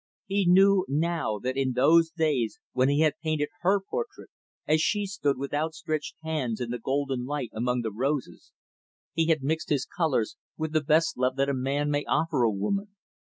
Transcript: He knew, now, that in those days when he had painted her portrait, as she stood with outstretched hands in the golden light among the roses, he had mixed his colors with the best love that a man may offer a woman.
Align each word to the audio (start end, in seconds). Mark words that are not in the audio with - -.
He 0.25 0.47
knew, 0.49 0.83
now, 0.89 1.37
that 1.37 1.55
in 1.57 1.73
those 1.73 2.09
days 2.09 2.59
when 2.71 2.89
he 2.89 3.01
had 3.01 3.19
painted 3.21 3.49
her 3.59 3.79
portrait, 3.79 4.31
as 4.67 4.81
she 4.81 5.05
stood 5.05 5.37
with 5.37 5.53
outstretched 5.53 6.15
hands 6.23 6.59
in 6.59 6.71
the 6.71 6.79
golden 6.79 7.27
light 7.27 7.51
among 7.53 7.81
the 7.81 7.91
roses, 7.91 8.51
he 9.13 9.27
had 9.27 9.43
mixed 9.43 9.69
his 9.69 9.85
colors 9.85 10.37
with 10.57 10.71
the 10.73 10.81
best 10.81 11.19
love 11.19 11.35
that 11.35 11.49
a 11.49 11.53
man 11.53 11.91
may 11.91 12.03
offer 12.05 12.41
a 12.41 12.49
woman. 12.49 12.95